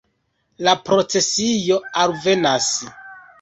[0.67, 2.71] La procesio alvenas.